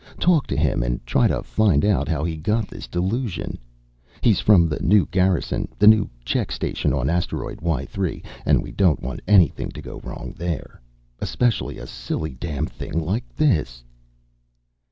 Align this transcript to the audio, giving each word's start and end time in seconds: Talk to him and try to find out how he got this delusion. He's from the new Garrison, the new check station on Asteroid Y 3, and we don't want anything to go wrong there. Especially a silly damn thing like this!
Talk 0.19 0.47
to 0.47 0.57
him 0.57 0.81
and 0.81 1.05
try 1.05 1.27
to 1.27 1.43
find 1.43 1.85
out 1.85 2.07
how 2.07 2.23
he 2.23 2.35
got 2.35 2.67
this 2.67 2.87
delusion. 2.87 3.59
He's 4.21 4.39
from 4.39 4.67
the 4.67 4.79
new 4.81 5.05
Garrison, 5.05 5.67
the 5.77 5.85
new 5.85 6.09
check 6.25 6.51
station 6.51 6.91
on 6.91 7.07
Asteroid 7.07 7.61
Y 7.61 7.85
3, 7.85 8.23
and 8.43 8.63
we 8.63 8.71
don't 8.71 9.03
want 9.03 9.19
anything 9.27 9.69
to 9.69 9.79
go 9.83 9.99
wrong 9.99 10.33
there. 10.35 10.81
Especially 11.19 11.77
a 11.77 11.85
silly 11.85 12.33
damn 12.33 12.65
thing 12.65 12.99
like 13.05 13.25
this! 13.35 13.83